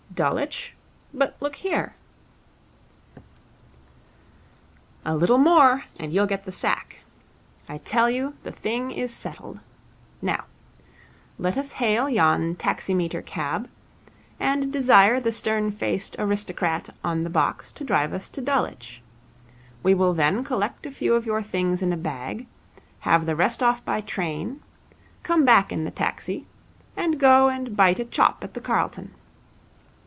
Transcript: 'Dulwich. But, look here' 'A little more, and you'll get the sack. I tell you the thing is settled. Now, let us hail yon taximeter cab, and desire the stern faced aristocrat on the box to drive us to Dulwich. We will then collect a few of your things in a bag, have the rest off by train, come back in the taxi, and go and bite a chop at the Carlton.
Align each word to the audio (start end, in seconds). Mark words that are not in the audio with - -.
'Dulwich. 0.13 0.75
But, 1.13 1.37
look 1.39 1.55
here' 1.55 1.95
'A 5.05 5.15
little 5.15 5.37
more, 5.37 5.85
and 5.97 6.11
you'll 6.13 6.25
get 6.27 6.43
the 6.43 6.51
sack. 6.51 6.99
I 7.69 7.77
tell 7.77 8.09
you 8.09 8.35
the 8.43 8.51
thing 8.51 8.91
is 8.91 9.13
settled. 9.13 9.61
Now, 10.21 10.43
let 11.39 11.55
us 11.57 11.71
hail 11.71 12.09
yon 12.09 12.55
taximeter 12.55 13.25
cab, 13.25 13.69
and 14.37 14.71
desire 14.71 15.21
the 15.21 15.31
stern 15.31 15.71
faced 15.71 16.17
aristocrat 16.19 16.89
on 17.05 17.23
the 17.23 17.29
box 17.29 17.71
to 17.71 17.85
drive 17.85 18.11
us 18.11 18.29
to 18.31 18.41
Dulwich. 18.41 19.01
We 19.81 19.93
will 19.93 20.13
then 20.13 20.43
collect 20.43 20.85
a 20.85 20.91
few 20.91 21.15
of 21.15 21.25
your 21.25 21.41
things 21.41 21.81
in 21.81 21.93
a 21.93 21.97
bag, 21.97 22.47
have 22.99 23.25
the 23.25 23.37
rest 23.37 23.63
off 23.63 23.83
by 23.85 24.01
train, 24.01 24.59
come 25.23 25.45
back 25.45 25.71
in 25.71 25.85
the 25.85 25.89
taxi, 25.89 26.47
and 26.97 27.17
go 27.17 27.47
and 27.47 27.77
bite 27.77 27.97
a 27.97 28.05
chop 28.05 28.43
at 28.43 28.53
the 28.55 28.61
Carlton. 28.61 29.15